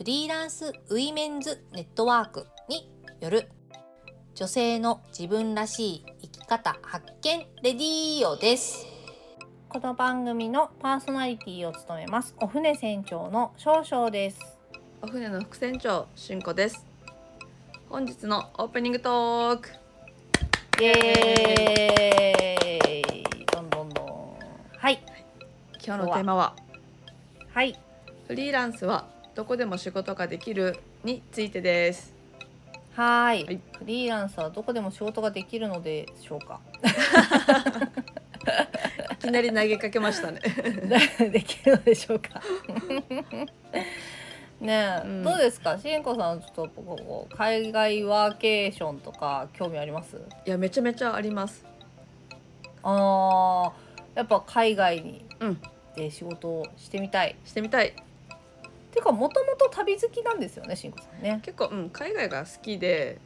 [0.00, 2.90] フリーランスウィメンズネットワークに
[3.20, 3.50] よる
[4.34, 8.86] 女性の自分らしい生き方発見レディーオです。
[9.68, 12.34] この番組のパーソナリティを務めます。
[12.40, 14.40] お船船長の少々です。
[15.02, 16.86] お船の副船長しんこです。
[17.90, 19.68] 本日のオープニングトーク。
[20.80, 23.26] イエーイ。
[23.52, 24.06] どんどんどん。
[24.78, 25.04] はい。
[25.84, 26.56] 今日のテーマは？
[27.52, 27.78] はい。
[28.28, 29.06] フリーランスは
[29.40, 32.12] どこでも仕事ができるについてです。
[32.94, 33.44] はーい。
[33.46, 33.60] はい。
[33.78, 36.60] フリーランスはどこでも仕事ができるのでしょうか？
[39.12, 40.40] いきなり投げかけましたね。
[41.32, 42.42] できるのでしょうか？
[44.60, 45.22] ねえ、うん。
[45.22, 45.78] どうですか？
[45.78, 50.20] しんこさんちょっとここ海外ワーケーションとか興味あります？
[50.44, 51.64] いやめちゃめちゃあります。
[52.82, 55.58] あーやっぱ海外にうん。
[55.96, 57.36] で仕事をしてみたい。
[57.46, 57.94] してみたい
[58.90, 61.40] ていうかもともと旅好きなんですよねしんこさんね。
[61.42, 63.18] 結構、うん、海外が好きで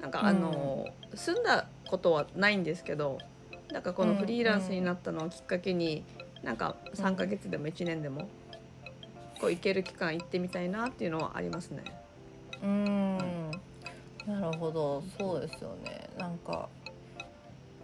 [0.00, 3.18] なんかあの、住んだことはないんですけど
[3.70, 6.04] なんかこのフリーランスになったのをきっかけに、
[6.42, 8.28] なんか3ヶ月でも1年でも
[9.40, 11.82] こう行ける期間行ってみたいなっていうのはありますね。
[12.62, 13.50] うーん。
[14.26, 15.02] なるほど。
[15.18, 16.10] そうですよね。
[16.18, 16.68] なんか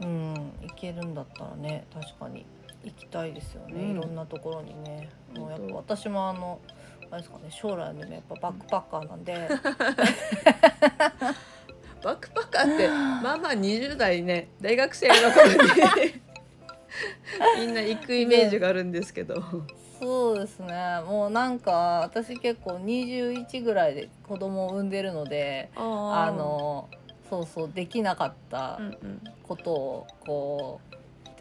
[0.02, 2.46] うん行けるんだったらね確かに
[2.84, 3.90] 行きたいですよね、うん。
[3.90, 5.08] いろんなところにね。
[5.36, 6.60] もうやっぱ私もあの
[7.10, 9.48] あれですかね将来のねやっぱバックパッカーなんで。
[12.02, 15.58] バックパッカーってまあまあ20代ね大学生の頃に
[17.58, 19.42] みんな行くイメージがあるんですけど、
[20.00, 21.02] そうですね。
[21.06, 26.88] もうなんか私結構21ぐらいで子供を産んでるのでああの
[27.28, 28.80] そうそうできなかった
[29.42, 30.80] ことをこ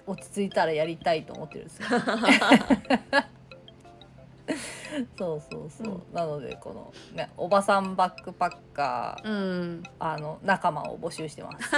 [0.08, 1.88] う落ち着いたらやりたいと思ってるんですよ。
[5.18, 6.04] そうそうそう、うん。
[6.14, 11.70] なのでこのねおばさんバックパッカーうん、あの仲間を募集してます。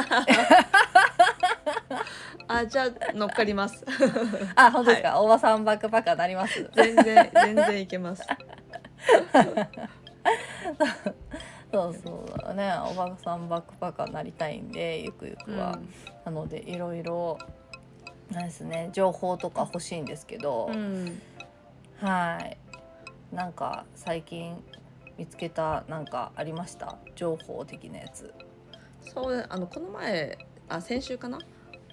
[2.48, 3.86] あじゃあ乗っかります。
[4.56, 6.70] あ本当ですか、おばさんバックパッカーなります？
[6.76, 8.24] 全然全然いけます。
[11.72, 12.74] そうそうね。
[12.90, 15.78] おばさんバックパッカーなりたいんでゆくゆくは、
[16.26, 17.38] なのでいろいろ
[18.32, 21.22] なんですね情報とか欲しいんですけど、うん、
[22.02, 22.58] はい
[23.36, 24.56] なんか最近
[25.18, 26.98] 見つけたなんかありました？
[27.16, 28.34] 情報的なやつ。
[29.02, 30.38] そうあのこの前
[30.70, 31.40] あ先週かな？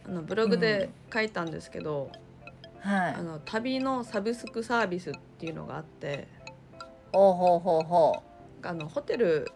[0.05, 2.11] あのブログで書いたんですけど、
[2.81, 3.23] はいあ。
[3.23, 6.29] の旅のサブスクサービスっていうのがあって
[7.13, 8.23] ほうほうほうほ
[8.63, 9.51] あのホテル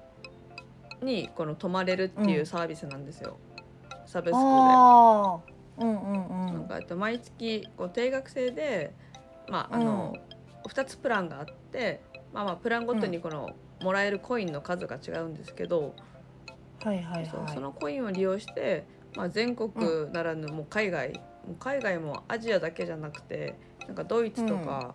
[1.03, 3.39] にこの泊まれるっていうサービスなんですよ、
[4.07, 4.41] サブスクう。
[4.41, 4.41] で。
[5.79, 6.55] うんうんうん。
[6.55, 8.93] なんかえっと毎月こう定額制で、
[9.49, 10.17] まああの
[10.69, 13.51] 2つプランがあって、まあ、まあプランごとにこの
[13.83, 15.95] もらえるコインの数が違うんですけど、
[16.85, 17.55] はいはいそうはい。
[17.55, 18.85] そのコインを利用して、
[19.17, 19.71] まあ、全国
[20.13, 21.13] ならぬもう海外、
[21.47, 24.95] もう海外もアジアだけじゃなくてなんかドイツとか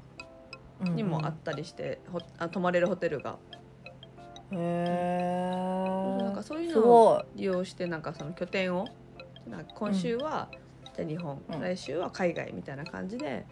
[0.83, 3.37] にもあったりして、ほあ泊まれるホテルが、
[4.51, 4.63] うんうん。
[4.63, 6.23] へえ。
[6.23, 7.23] なんかそういうすのを。
[7.35, 8.85] 利用してなんかその拠点を
[9.75, 10.49] 今週は、
[10.95, 13.45] じゃあ日本、うん来週は海外みたいな感じで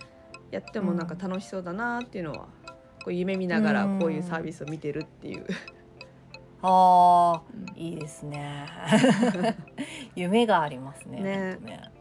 [0.53, 2.47] やってもなんか楽しそうだなっていうのは、
[3.03, 5.45] こう夢見ながらこういうサービスを見てるっていう。
[6.61, 8.67] ああうんいいですね。
[10.15, 11.21] 夢がありますね。
[11.21, 11.91] ねね。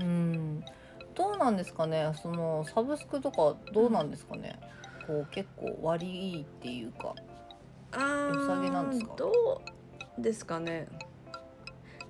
[0.00, 0.64] うん。
[1.14, 2.10] どうなんですかね？
[2.14, 4.58] そのサブスクとかどうなんですかね？
[5.06, 7.14] こう結構割いいっていうか。
[7.92, 9.14] あ良さげなんですか？
[9.16, 9.32] ど
[10.18, 10.88] うですかね？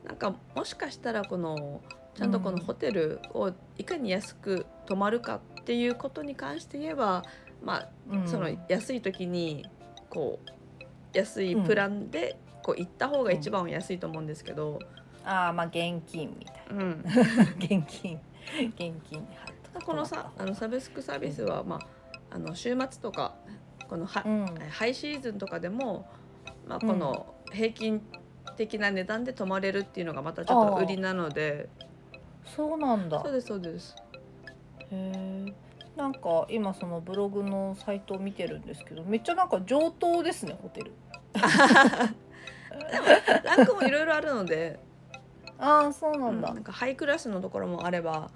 [0.05, 1.81] なんかもしかしたらこの
[2.14, 7.24] ちゃんとこのうんホテルをいかに安く泊まるかっていうことに関して言えば、
[7.62, 8.28] まあ、うん。
[8.28, 9.68] その安い時に
[10.08, 10.48] こう
[11.12, 14.78] 安いプランでこう行った方が一番は安いと思うんですけど、
[15.24, 17.10] ああまあ現金みたいうん、な。
[17.58, 18.20] 現金。
[18.78, 19.26] 現金
[19.84, 21.80] このさあのサブスクサービスは、まあ、
[22.30, 23.34] あの週末とか
[23.88, 24.46] このは、うん。
[24.70, 26.08] ハイシーズンとかでも、
[26.69, 28.00] まあ、この平均
[28.56, 31.69] 的な値段で泊まれるっていうのがまたちょっと売りなので。
[32.44, 33.20] そうなんだ。
[33.20, 33.96] そうですそうです
[34.90, 35.12] へ
[35.48, 35.54] え
[35.96, 40.92] なんか今そのブログのサイトを見てるんですけどめっちゃなんか上等ですねホテル。
[43.44, 44.78] ランクもいろいろあるので、
[45.58, 48.30] ああそうなうんだ、なんかハイクラスのところもあれば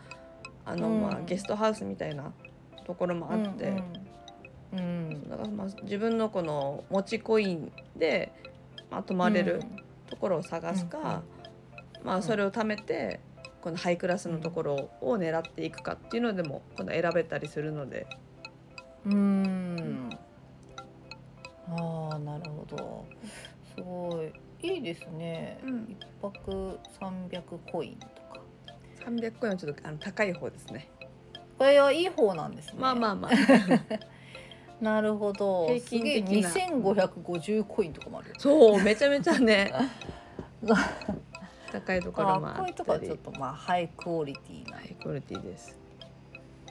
[0.64, 1.02] あの、うん。
[1.02, 2.32] まあ、ゲストハウスみたいな
[2.86, 3.82] ところもあって、
[4.72, 5.28] うんうん。
[5.28, 8.32] だからまあ自分のこの持ちコインで、
[8.90, 9.62] まあ、泊まれる
[10.08, 11.22] ところを探すか、
[12.02, 13.20] まあ、それを貯めて
[13.62, 18.06] このハイクラスのところを狙っていくかっていうのでも今度選べたりするので。
[19.06, 19.14] うん。
[19.14, 20.10] うん
[21.72, 23.06] ああなるほど。
[23.76, 24.32] すごい。
[24.66, 25.96] いいですね、うん。
[25.98, 28.40] 一泊300コインとか。
[29.06, 30.90] 300コインはちょっとあの高い方ですね。
[31.58, 32.74] これはいい方なんですね。
[32.78, 33.32] まあまあまあ。
[34.82, 35.66] なるほど。
[35.68, 36.48] 平均的な。
[36.48, 38.30] すげえ2550コインとかもある。
[38.30, 39.72] よそうめちゃめちゃね
[41.70, 45.76] 高いところもあこういうとあったりこはちょっとまあハイクオリティなハイクオリティです。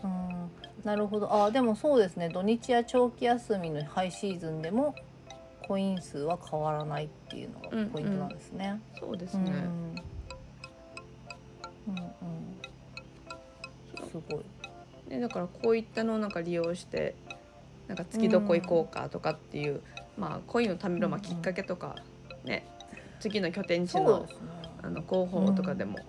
[0.04, 0.50] うん
[0.84, 4.96] なるほどあでもそうですね土日や長期休みのハイシーズンでも
[5.68, 8.82] コイン数は変わらないっていうのがポイントなんですね。
[8.94, 9.52] うんそうですね。
[11.88, 12.10] うんうん
[14.10, 14.44] すごい。
[15.10, 17.16] ねだからこういったのをなんか利用して
[17.88, 19.82] なんか次どこ行こうかとかっていう、
[20.18, 21.96] まあコインを貯めるまあきっかけとか
[22.46, 22.66] ね
[23.20, 24.28] 次の拠点地の。
[24.82, 26.00] あの広報とかでも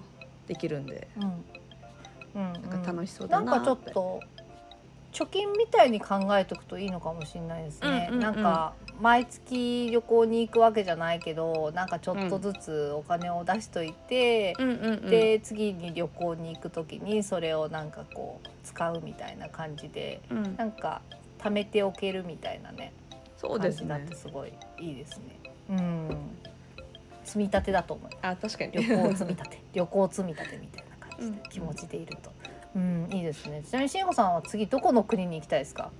[0.46, 1.32] できるんで、うんうん
[2.32, 3.84] なんか楽しそうなんかだなって。
[3.86, 4.20] ちょっと
[5.12, 7.88] 貯金みたいに考えておくといいのかもしれないですね。
[7.88, 21.00] うんうんうんなんか毎月旅行に行くわけじゃないけどなんかちょっとずつお金を出しといて、うんうんうん、で次に旅行に行く時にそれをなんかこう使うみたいな感じでうん、なんか
[21.38, 22.92] 貯めておけるみたいなね
[23.38, 24.22] そうですね感じだって。
[24.22, 25.24] すごいいいですね。
[25.70, 26.08] うん
[27.30, 28.10] 積み立てだと思う。
[28.22, 28.72] あ確かに。
[28.72, 29.62] 旅行積み立て。
[29.72, 31.36] 旅行積み立てみたいな感じうん。
[31.36, 32.32] で気持ちでいると、
[32.74, 33.62] うんいいですね。
[33.62, 35.90] ちなみに慎吾さんは次どこの国に行きたいですか？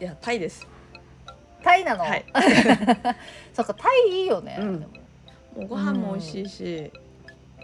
[0.00, 0.66] いやタイです。
[1.62, 2.24] タイなの、はい。
[3.52, 4.80] そっかタイいいよね、うん。
[4.80, 4.86] も。
[5.56, 6.92] うご飯も美味しいし、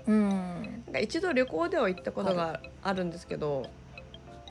[0.07, 0.29] うん。
[0.29, 3.65] なんか一度旅行では行ったことがあるんですけど、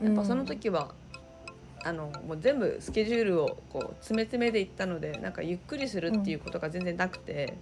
[0.00, 0.94] やっぱその時は、
[1.84, 7.54] あのもう全部スケジュールをこう詰め詰めで行ったのでなんかゆっくりするっていうことが全然なくて、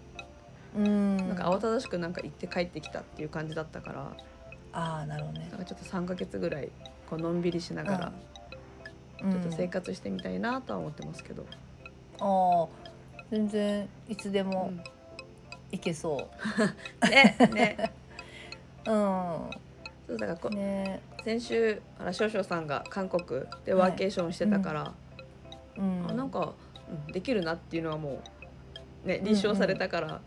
[0.75, 1.17] うん。
[1.17, 4.13] なんか慌ただしくなんか行って帰ってきたっていう感じだったから。
[4.73, 5.49] ああなるほどね。
[5.51, 6.71] なんかちょっと3ヶ月ぐらい
[7.09, 8.13] こうのんびりしながら
[9.23, 9.31] うん。
[9.33, 11.47] ちょっと生活してみたいなとは思ってますけど、
[12.21, 12.69] ああ
[13.31, 14.83] 全然いつでうもん。
[15.71, 16.29] 行けそ
[17.09, 17.93] ね ね。
[18.87, 19.51] う うん。
[20.07, 21.01] そうだからこね。
[21.25, 24.93] 先週あら少々さんが韓国でワーケーションしてたから、
[25.79, 26.07] うん。
[26.09, 26.53] あなんか、
[27.07, 28.21] うん、できるなっていうのはも
[29.05, 30.21] うね立証されたから、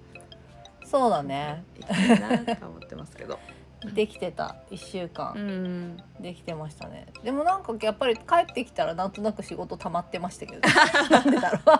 [0.89, 1.63] そうだね。
[1.75, 3.39] 行きたいなと思ってますけど。
[3.93, 7.05] できてた1週間、うん、できてましたね。
[7.23, 10.61] でもなんかやっぱり帰ってきたらなんとなく仕事溜まってましたけど、
[11.11, 11.79] なんでだろう。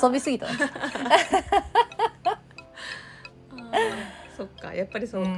[0.06, 0.52] 遊びすぎたの。
[4.36, 4.72] そっか。
[4.72, 5.30] やっぱりそうか。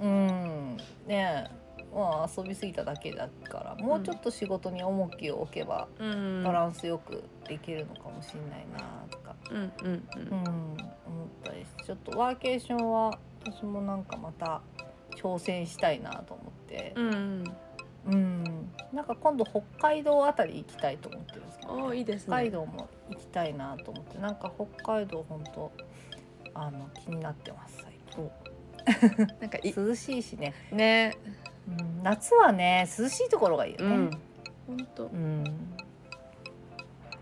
[0.00, 0.26] うん、う
[0.74, 0.76] ん。
[1.06, 1.48] ね。
[1.48, 1.63] え
[1.94, 6.42] まあ遊びすぎただけだからもうちょっと仕事に重きを置けばうん。
[6.42, 10.48] バランスよくできるのかもしれないなとか、うんうんうん、
[11.06, 14.60] 思ったりしてちょっとワーケーションは私もなんかまた
[15.16, 16.92] 挑戦したいなと思って。
[16.96, 17.44] う、ん。
[18.06, 18.44] うん、
[18.92, 22.26] なんか今度北海道あたり行きたいと思ってるんですけど、おーいいですね。
[22.26, 25.72] 北海道も行きたいなと思ってなんか北海道本当
[26.52, 28.30] あの気になってます最近。
[29.40, 31.16] なんかい涼しいしね、ね。
[31.68, 33.94] うん、夏はね涼しいところがいいよね。
[33.94, 34.10] うん。
[34.66, 35.16] 本当う。
[35.16, 35.44] ん、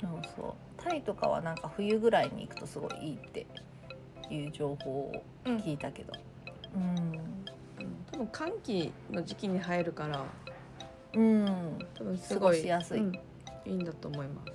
[0.01, 0.83] そうそう。
[0.83, 3.47] タイとかはなんか冬ぐらいに行くとすごいいいって
[4.31, 6.13] いう情報をうん聞いたけど。
[6.75, 7.13] うん。
[8.11, 10.25] 多分寒気の時期に入るから。
[11.15, 11.79] うん。
[11.95, 13.01] 多分すごい過ごしやすい。
[13.01, 13.13] うん
[13.65, 14.53] いいんだと思います。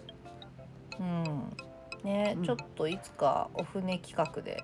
[0.99, 1.23] うん。
[2.03, 2.43] ね、うん。
[2.43, 4.63] ちょっといつかお船企画で。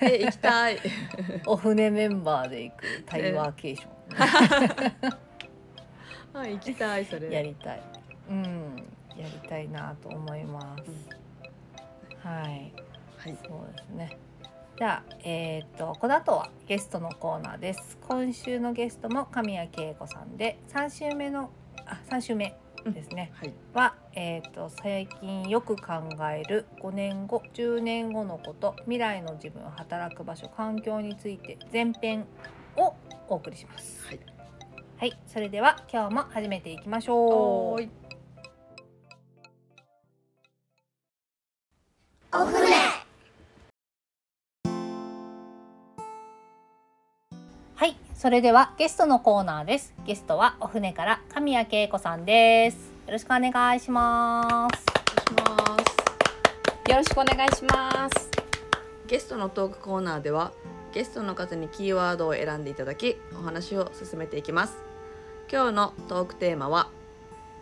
[0.00, 0.78] え行きたい。
[1.46, 3.90] お船メンバーで行くタイワーケーション、
[6.34, 7.30] あ行きたいそれ。
[7.30, 7.82] やりたい。
[8.28, 8.76] うん、
[9.16, 10.82] やりたいなと思います。
[12.26, 12.72] はい、
[13.18, 13.36] はい。
[13.46, 14.18] そうですね。
[14.78, 17.96] じゃあ、えっ、と、この後はゲストのコーナーです。
[18.06, 21.50] 今週のゲストも神谷恵子さんで、三週目の、
[21.86, 22.54] あ、三週目
[22.92, 23.32] ですね。
[23.34, 23.54] はい。
[23.74, 25.92] は、えー、と最近よく考
[26.30, 32.24] える5年後10年後のこと未来の自分働く場所環境について前編を
[33.28, 34.06] お送りします。
[34.06, 34.20] はい。
[34.98, 37.18] はい、それでは今日も始めていきましょう。
[37.18, 37.90] おーい。
[47.74, 49.94] はい、それではゲストのコーナーです。
[50.06, 52.92] ゲストはお船から神谷恵子さんです。
[53.06, 54.46] よろしくお願いします。
[54.46, 55.96] お願いします。
[56.90, 58.30] よよろしくお願いします
[59.06, 60.52] ゲストのトークコーナーでは
[60.96, 64.78] ゲストの方にキーワードを選んでいただきお話を進めていきます。
[65.52, 66.88] 今日のトークテーマは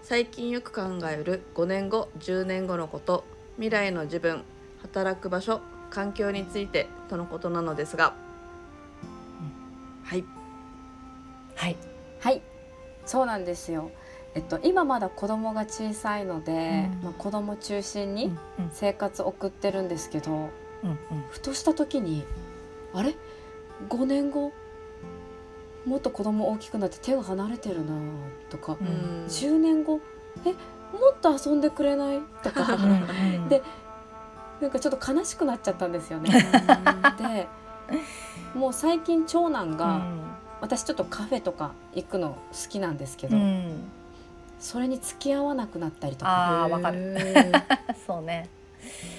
[0.02, 3.24] 最近よく考える5年後10年後のこと
[3.56, 4.44] 未来の自分
[4.82, 8.14] 働く場所環境についてとのことなのですが、
[10.04, 10.24] はい。
[11.56, 11.76] はい。
[12.20, 12.42] はい。
[13.04, 13.90] そうなんですよ。
[14.36, 17.00] えっと今まだ子供が小さいので、うん。
[17.02, 18.26] まあ、子供中心に
[18.60, 18.70] うん。
[18.70, 20.50] 生活を送ってるんですけど、うん。
[20.84, 20.98] うん。
[21.30, 22.24] ふとした時に
[22.94, 23.14] あれ
[23.88, 24.52] ？5年後？
[25.84, 27.92] もっと子供大きくなって手が離れてるな
[28.48, 29.26] とか、うん。
[29.26, 30.00] 10年後？
[30.46, 30.52] え？
[30.52, 32.20] もっと遊んでくれない？
[32.42, 32.74] とか。
[32.74, 33.62] うん で
[34.60, 36.30] なんかちょっと悲しくなっちゃったんですよね。
[37.18, 37.48] で
[38.54, 40.06] もう最近長男が、
[40.60, 43.82] 私ちょっとカフェとか行くの好きなんですけど、うん。
[44.60, 46.62] それに付き合わなくなったりとか。
[46.64, 47.14] あーわかる。
[47.14, 47.20] る
[48.06, 48.48] そうね。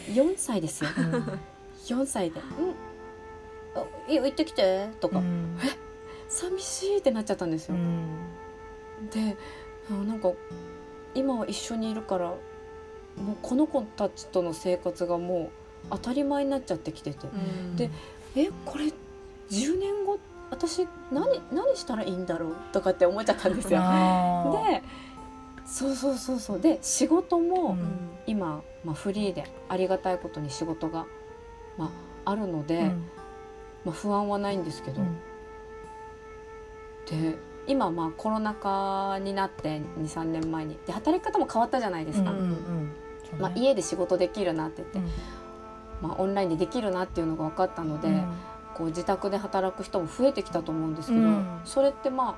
[0.08, 0.90] 4歳ですよ。
[0.98, 1.40] うん。
[1.86, 2.70] 4歳で「うん。
[2.70, 2.74] あ
[4.08, 5.58] いいよ行ってきて」とか、うん。
[6.28, 7.76] 寂しいってなっちゃったんですよ。
[7.76, 8.08] うん。
[9.12, 9.38] で
[9.90, 10.32] あなんか
[11.14, 12.36] 今は一緒にいるからも
[13.34, 15.50] うこの子たちとの生活がもう
[15.92, 17.28] 当たり前になっちゃってきてて、
[17.76, 17.90] で
[18.36, 18.86] えこれ
[19.50, 20.18] 10年後
[20.50, 22.56] 私何何したらいいんだろう？
[22.72, 23.80] とかって思っちゃったんですよ。
[24.68, 24.84] で
[25.66, 26.60] そうそうそうそう。
[26.60, 28.10] で仕事もうん。
[28.28, 31.06] 今、まあ、フリーでありがたいことに仕事が、
[31.78, 31.92] ま
[32.26, 33.10] あ、あるので、うん
[33.86, 35.18] まあ、不安はないんですけど、うん。
[37.06, 37.38] で
[37.68, 40.78] 今まあコロナ禍になって23年前に。
[40.86, 42.56] で働き方も変わったじゃないですか、うんうん。
[43.24, 43.40] そうね。
[43.40, 46.10] まあ、家で仕事できるなって言って、うん。
[46.10, 48.26] まあ、オンラインでできるなっていうのが分かったので、うん。
[48.74, 51.62] こう自宅で働く人も増えてきたと思うんですけど、うん。
[51.64, 52.36] それってまあ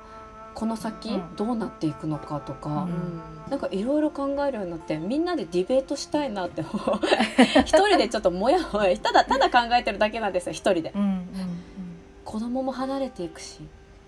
[0.58, 1.36] この先うん。
[1.36, 3.22] どうなっていくのかとか、うん。
[3.48, 6.62] なんかいろいろ考えるようになってみんなでディベートしたいなって
[7.64, 10.92] 一人でちょっともやもやただただ考えてるだけなんですよ一人で。
[10.96, 11.26] うんうん。
[12.24, 13.60] 子供も離れていくし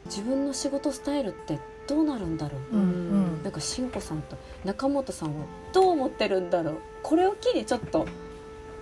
[0.07, 3.43] 自分の仕事スタイルってどうなるんだろう、うんうん。
[3.45, 6.79] なんかしんこさんと中本さんはどう思ってるんだろう。
[7.05, 8.07] これを機にちょっと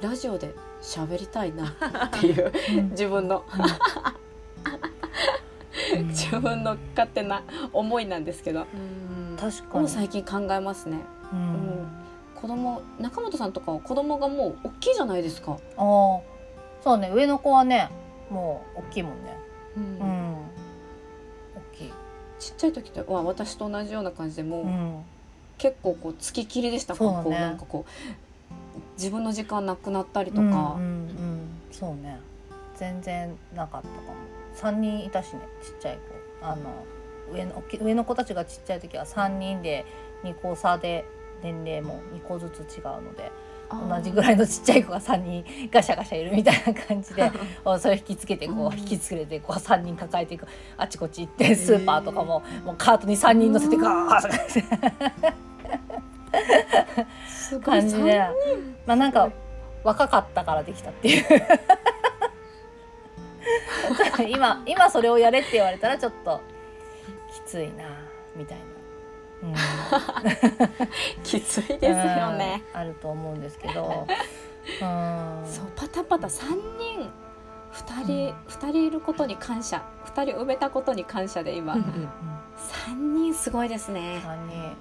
[0.01, 1.67] ラジオで喋りたいな
[2.07, 2.91] っていううん。
[2.93, 3.45] 自分の。
[3.53, 4.19] うん
[6.09, 7.43] 自分の勝手な
[7.73, 8.67] 思いなんですけど。
[9.39, 9.81] 確かに。
[9.81, 10.99] もう最近考えますね。
[11.33, 11.87] うん。
[12.41, 16.21] 子供中本さんとかは子供がもう大きいじゃないですか、あー
[16.85, 17.11] そうね。
[17.13, 17.91] 上の子はね
[18.31, 19.37] もう大きいもんね。
[19.77, 19.83] うん。
[19.83, 20.35] うん。
[21.57, 21.93] 大きい。
[22.39, 25.03] ちっちゃい時っては私と同じような感じでもう、うん。
[25.57, 26.95] 結構こう付ききりでした。
[26.95, 27.31] そうだね。
[27.31, 27.91] なんかこう
[28.97, 31.41] 自分の時間なくなったりとか、うんうんうん。
[31.73, 32.21] そうね。
[32.77, 34.15] 全然なかったかも
[34.59, 35.99] 三人いたしねちっちゃい
[36.41, 36.47] 子。
[36.47, 36.85] あの
[37.33, 39.85] 上の上の子たちがちっちゃい時は三人で
[40.25, 41.05] 二個差で
[41.43, 43.31] 年齢も二個ずつ違うので
[43.71, 47.31] 同じぐらいのちっちゃい子が3人ガシャガシャいるみたいな感じで
[47.79, 50.47] それ引きつけてこう引きつけてこう3人抱えていく。
[50.77, 54.29] あちこち行ってスーパーとかももうカートに3人乗せてガー。
[54.29, 55.35] ッ
[57.29, 57.65] すごい。
[57.65, 58.19] 感じで。
[58.87, 59.31] まあなんか
[59.85, 61.25] 若かったからできたっていう
[64.29, 66.41] 今今それをやれって言われたらちょっと
[67.33, 67.85] きついな
[68.35, 68.65] みたいな。
[69.43, 69.55] うん。
[71.23, 74.07] きついですよね、うんあると思うんですけど、
[74.83, 76.49] うん、そうパタパタ3
[76.79, 77.11] 人
[77.73, 82.09] 2人、二人いることに感謝2人埋めたことに感謝で今、うん
[82.89, 84.21] 3人すごいですね。
[84.25, 84.77] 三人。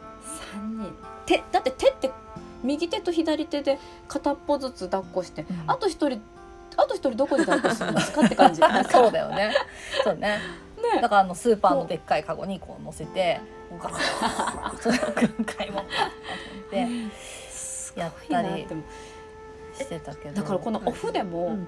[0.56, 0.96] 3人。
[1.26, 2.12] 手だって手って
[2.64, 3.78] 右手と左手で
[4.08, 5.64] 片っぽずつ抱っこして、うん。
[5.68, 6.22] あと1人
[6.78, 9.54] あと1人どこで抱っこするんですかって感じ そうだよね。
[10.04, 10.40] そうね。
[10.94, 13.42] ねだからあのスーパーのでっかいカゴにこう乗せて、
[13.80, 14.04] ガラガラ
[14.84, 15.84] ガラ何回も
[16.72, 16.88] で
[17.96, 18.68] やったり
[19.74, 20.36] してたけど。
[20.36, 21.68] だからこのオフでも、うん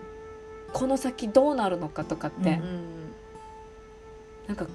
[0.74, 3.00] この先どうなるのかとかって、うん
[4.48, 4.66] なんか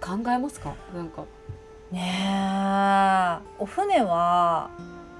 [0.00, 1.24] 考えますかなんか
[1.90, 4.70] ねえ、お船は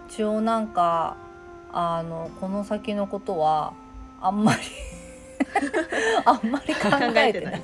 [0.08, 1.16] 一応なんか
[1.72, 3.74] あのこの先のことは
[4.20, 4.60] あんまり
[6.24, 7.62] あんまり考えてない。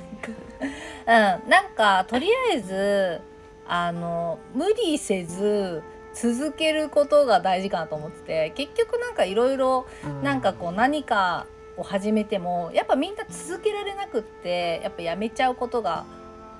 [1.05, 3.21] うん、なんかとりあえず
[3.67, 5.83] あの無理せず
[6.13, 9.85] 続けることが大事かなと思ってて結局なんかいろいろ
[10.21, 11.45] なんかこう何か
[11.75, 16.05] を始めてもやっぱみんな続けられなくってやっぱやめちゃうことが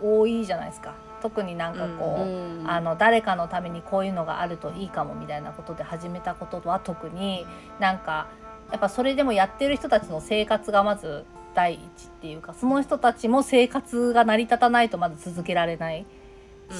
[0.01, 0.95] 多いじゃないですか。
[1.21, 2.69] 特になんかこう、うん。
[2.69, 7.45] あの誰かのためにこういうのがあるといいかもみたいなことで始めたことは特に
[7.79, 8.27] なんか
[8.71, 11.81] やっぱそれでもやってる人たちの生活がまず第一っ
[12.21, 16.05] ていうかその人たちも生活が成り立たないとまず続けられない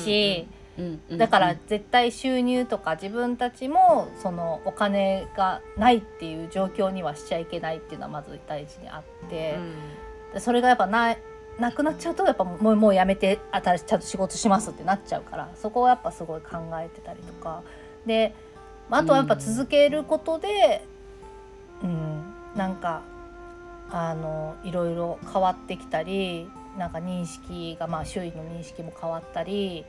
[0.04, 0.64] し、うんうん
[1.20, 9.60] だから絶対収入とか自分たちもそのお金がないっていう状況にはしちゃいけないっていうのはまず大事にあって、
[10.34, 11.18] でそれがやっぱない
[11.60, 17.62] なくなっちゃうとやっぱもうもうやめて新しいちゃんと仕事しますってなっちゃうからそこをやっぱすごい考えてたりとか。
[18.08, 18.34] で、
[18.90, 20.84] まあ、あとはやっぱ続けることで、
[21.84, 22.24] うん
[22.56, 23.02] なんか
[23.90, 29.86] あのいろいろ変わってきたりなんか認識がまあ周囲の認識も変わったり。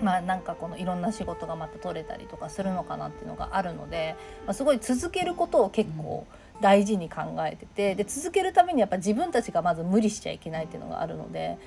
[0.00, 6.26] まあなんかこのいろんな仕事がまた取れたりとかするのかなっていうのがあるので、まあ、すごい続けることを結構
[6.62, 11.58] 大事に考えててで続けるためにやっぱ自分たちがまず無理しちゃいけないっていうのがあるので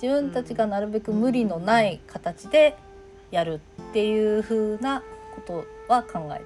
[0.00, 2.76] 自分たちがなるべく無理のない形で
[3.30, 5.02] やるっていう風な
[5.34, 6.44] ことは考えて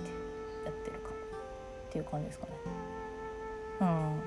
[0.65, 1.17] やってるかも
[1.89, 2.56] っていう感じですかね。
[3.81, 4.23] うん。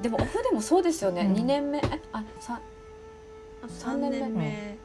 [0.00, 1.34] でもオフでもそうですよね、うん。
[1.34, 1.78] 二年目。
[1.78, 1.82] え
[2.12, 2.60] あさ
[3.68, 4.78] 三年目。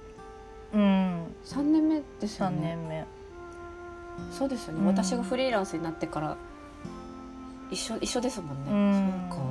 [0.74, 3.06] うん、三年目ですよ3ね年目。
[4.32, 4.88] そうですよね、うん。
[4.88, 6.38] 私がフリーランスになってから
[7.72, 9.30] 一緒一緒ですもんね、うん。
[9.30, 9.44] そうか、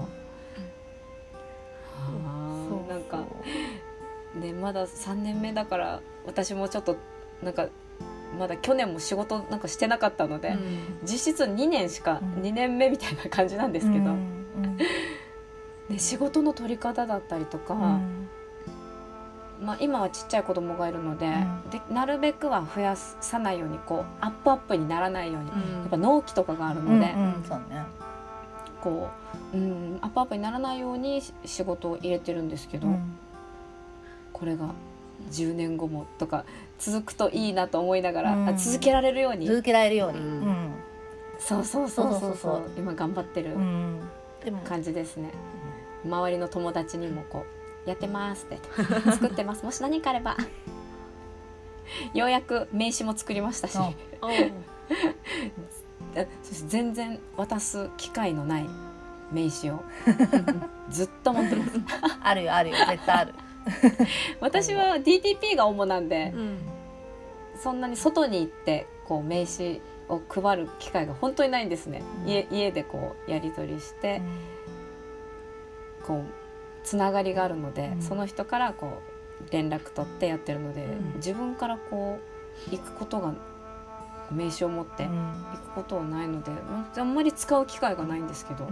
[2.26, 3.24] あそうーなんか
[4.34, 6.96] ねまだ3年目だから私もちょっと
[7.42, 7.68] なんか
[8.38, 10.56] まだ去年も仕事なんかしてなかったので、
[11.02, 12.42] 実質2年しか、うん。
[12.42, 14.44] 2年目みたいな感じなんですけど、うん
[15.88, 18.28] ね、仕事の取り方だったりとか、うん。
[19.62, 21.70] まあ、今はちっちゃい子供がいるので,、うん。
[21.70, 25.54] でなるべくは増やさないようにこうアップアップにならないように、や
[25.86, 27.82] っぱうん納期とかがあるうんので、うんそうね。
[28.82, 29.08] こ
[29.52, 33.16] う、うん、アップアップにならないようにし仕事を入れてるんですけど、うん。
[34.32, 34.68] これが
[35.30, 36.44] 10年後もとか
[36.78, 39.46] 続くといいなと思いながら、うん、続けられるように。
[39.46, 40.74] 続けられるように、うん、
[41.38, 42.36] そうそうそうそう。
[42.36, 43.56] そう今頑張ってる
[44.64, 45.30] 感じですね、
[46.04, 47.44] うん、周りの友達にもこ
[47.86, 48.58] うやってますって。
[49.12, 49.64] 作ってます。
[49.66, 50.36] もし何かあれば。
[52.14, 53.78] ようやく名刺も作りましたし。
[56.68, 58.66] 全然渡す機会のない
[59.32, 59.82] 名刺を
[60.88, 61.70] ずっと持ってます。
[62.22, 62.76] あるよあるよ。
[62.76, 63.34] 絶対ある。
[64.40, 66.58] 私は DTP が主なんで、うん、
[67.56, 72.28] そんなに外に行ってこう名刺を配る機会が本当にないんですね、うん。
[72.28, 74.22] 家家でこうやり取りして、
[76.06, 76.24] こう
[76.84, 78.02] つながりがあるので、うん。
[78.02, 79.02] その人からこ
[79.48, 81.14] う連絡取ってやってるので、ん。
[81.16, 82.18] 自分からこ
[82.68, 83.34] う行くことが
[84.30, 85.10] 名刺を持ってうん。
[85.10, 86.50] 行くことはないので、
[86.96, 88.68] あんまり使う機会がないんですけど、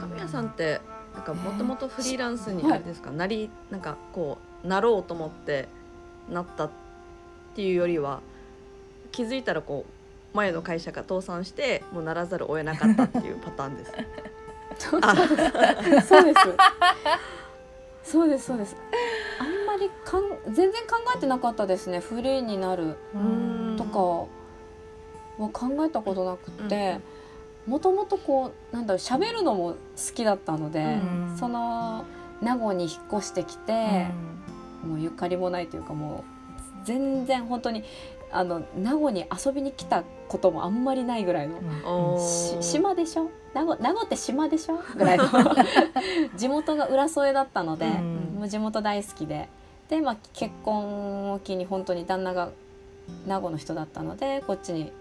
[0.00, 0.80] 神谷さんって
[1.14, 2.72] なんかもともとフリーランスにはい。
[2.74, 5.68] あれですか、なりなんかこうなろうと思って
[6.30, 6.70] なったっ
[7.54, 8.20] ていうよりは
[9.12, 13.92] 気づいたらこう前の会社が倒産してもうならざるを得なかったっていうパターンです。
[15.02, 15.14] あ
[16.02, 16.40] そうです。
[18.04, 18.46] そうです。
[18.46, 18.76] そうです。
[19.40, 22.00] あんまりかん全然考えてなかったですね。
[22.00, 23.98] フリーになるうんとか
[25.42, 27.00] は考えたことなくって。
[27.66, 29.76] もともとこうなんだろう喋るのも好
[30.14, 30.86] きだったので、う
[31.34, 31.36] ん。
[31.38, 32.06] その
[32.40, 34.06] 名護に引っ越してきて、
[34.84, 36.24] もうゆかりもないというかも
[36.82, 37.84] う全然本当に
[38.30, 41.56] あの名護に遊びに来たこともあんまりないぐらいの。
[41.84, 42.60] おー。
[42.62, 43.30] し島でしょ？
[43.54, 44.78] 名護名護って島でしょ？
[44.96, 45.24] ぐらいの
[46.36, 48.16] 地元が浦添だったので、うん。
[48.38, 49.48] もう地元大好きで。
[49.88, 52.50] で、まあ、結婚を機に本当に旦那が
[53.26, 54.92] 名護の人だったのでこっちに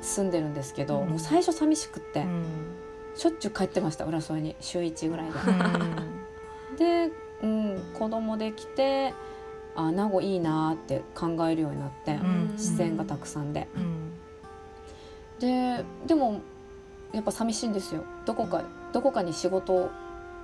[0.00, 1.08] 住んでるんですけど、うん。
[1.08, 2.44] もう最初寂しくって、うん。
[3.16, 4.54] しょっちゅう帰ってました浦添に。
[4.60, 5.30] 週1ぐらいう
[6.72, 6.76] ん。
[6.76, 7.08] で。
[7.08, 9.14] で、うん、子供できて
[9.74, 12.48] あ名護いいなって考えるようになって、ん。
[12.52, 13.68] 自然がたくさんで。
[13.76, 14.12] うん。
[15.38, 16.40] ででも
[17.12, 18.04] やっぱ寂しいんですよ。
[18.26, 19.90] どこかどこかに仕事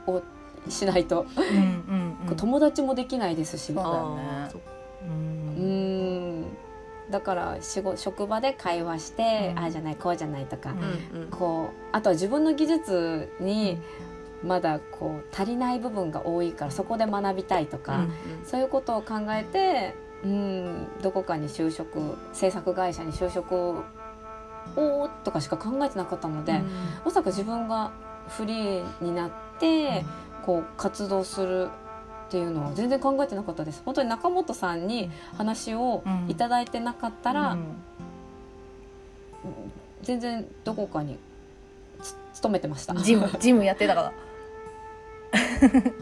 [0.06, 0.22] を
[0.68, 2.36] しないと、うんうんうん。
[2.36, 3.72] 友達もできないですし。
[3.72, 4.50] そうだよね。
[5.02, 6.40] ううん。
[6.42, 6.44] ん
[7.10, 9.58] だから仕事職場で会話して、うん。
[9.58, 10.78] ああじゃないこうじゃないとか、うん
[11.18, 11.30] うんうん。
[11.30, 13.78] こうあとは自分の技術に
[14.44, 18.12] まだこう足りない部分が多いからそこで学びたいとか、うん
[18.44, 19.94] そういうことを考えて
[20.24, 26.60] うんどこかに就職制作会社に就職をとかしか考えてなかったので、
[27.04, 27.92] まさか自分が
[28.28, 30.04] フリーになって、
[30.44, 31.68] こう活動する
[32.26, 33.82] っていうのは全然考えてなかったです。
[33.84, 37.64] 本当に中本さんに話をいただいてなかったら、うん。
[40.02, 41.18] 全然どこかにつ
[42.36, 42.94] 勤めてました。
[42.94, 44.12] ジムジムやってたから。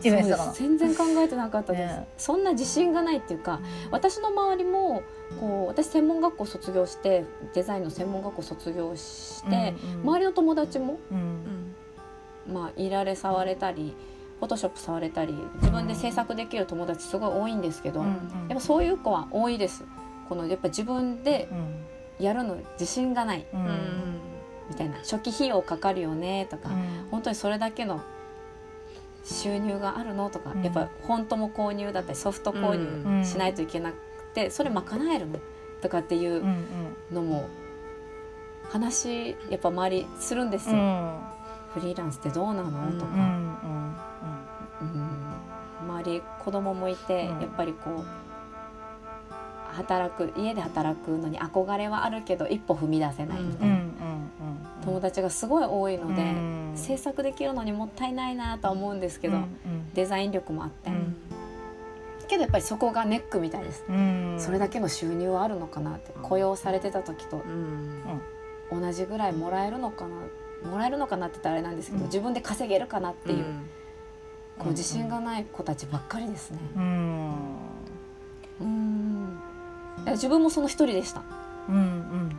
[0.01, 2.09] ジムやってたかなそうです全然考えてなかったです、ね。
[2.19, 5.03] そんな自信がないっていうか私の周りも
[5.41, 10.03] こう私専門学校卒業してデザインの専門学校卒業して、うんうん。
[10.03, 11.75] 周りの友達も、うん。
[12.53, 18.13] まあ、いられ触れたりォトショップ触れたり自分で制作できる友達すごい多いんですけど、うんうん。
[18.13, 19.85] やっぱそういう子は多いです。
[20.29, 21.85] このやっぱ自分でうん。
[22.19, 23.47] やるの自信がない。
[23.53, 24.14] うんうん
[24.75, 26.69] みたいな初期費用かかるよねとか、
[27.11, 28.03] 本当にそれだけの
[29.25, 30.63] 収入があるのとか、うん。
[30.63, 33.21] やっぱフォントも購入だったりソフト購うん。
[33.21, 33.97] 入しないといけなく
[34.35, 34.83] て、それ賄
[35.15, 35.39] えるの？
[35.81, 36.67] とかっていううん
[37.11, 37.15] うん。
[37.15, 37.49] のも
[38.69, 41.21] 話やっぱ周りするんですよ、うん。
[41.75, 42.99] フリーランスってどうなの、うん。
[42.99, 43.23] とか、うん。
[44.81, 45.95] うん。
[45.97, 47.41] 周り子供もいて、うん。
[47.41, 48.05] やっぱりこう
[49.75, 54.04] 働く家で働くのに憧れはあるけど一歩踏み出せないみたいな、うんうんうん
[54.85, 56.73] 友達がすごい多いので、うん。
[56.75, 59.93] 制作できるのにもったいないなとは思うんですけど、うん。
[59.95, 61.17] デザイン力もあって、うん。
[62.29, 64.37] けどやっぱりそこがネックみたいです、うん。
[64.39, 68.81] それだけの収入はあるのかなって雇用されてた時とうん。
[68.81, 70.17] 同じぐらいもらえるのかな
[70.71, 72.07] もらえるのかなって言ったらあれなんですけど、うん。
[72.07, 73.69] 自分で稼げるかなっていう、ん。
[74.59, 76.59] こう自信がない子たちばっかりですね。
[76.77, 77.35] うん。
[80.07, 81.23] 自分もその一人でした。
[81.69, 82.37] うんうん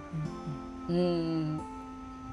[0.87, 1.74] うん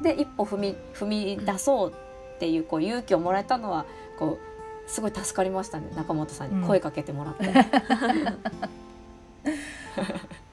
[0.03, 3.87] で一歩踏み踏み出そうっていうこう勇気をもらえたのは
[4.19, 4.53] こう
[4.91, 5.87] すごい助かりましたね。
[5.97, 7.45] 中本さんに声かけてもらって。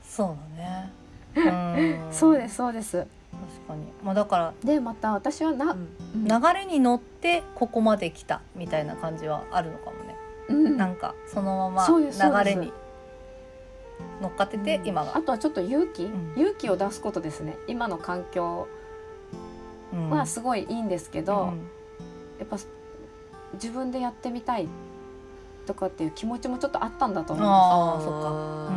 [0.04, 0.94] そうだね。
[1.36, 2.14] うん。
[2.14, 2.98] そうですそうです。
[2.98, 3.92] 確かに。
[4.04, 6.26] まあだからでまた私はな、うん。
[6.26, 10.16] 流れに乗ってここまで来たみたいな感じはあるのかもね、
[10.50, 10.78] うん。
[10.78, 12.06] なんかそのまま流
[12.46, 12.72] れに
[14.22, 14.88] 乗っかってて、うん。
[14.88, 16.34] 今があ、とはちょっと勇気、ん。
[16.36, 17.58] 勇気を出すことですね。
[17.68, 18.79] 今の環境うん
[20.10, 21.69] はすごいいいんですけど、うん。
[22.39, 22.58] やっぱ
[23.54, 24.67] 自分でやってみたい
[25.65, 27.45] とかっていう気持ちもちょっとあったんだと思う。
[27.45, 28.30] んですああそっか。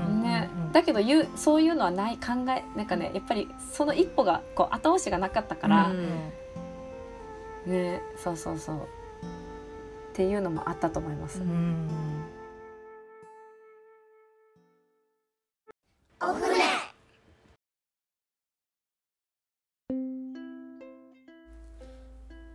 [0.07, 0.73] うんねうんうん。
[0.73, 6.33] だけど言うそういうのはない考えなんかねやっぱりその一歩がこう後押しがなかったから、うん。
[7.67, 8.03] ね。
[8.17, 8.77] そうそうそう。
[8.77, 8.79] っ
[10.15, 11.41] ていうのもあったと思います。
[11.41, 11.89] うん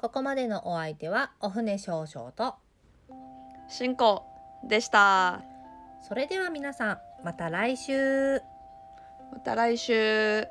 [0.00, 2.54] ここまでのお相手はお船少々と
[3.68, 4.24] 進行
[4.66, 5.42] でした。
[6.08, 8.40] それでは皆さんまた来週。
[9.30, 10.48] また来週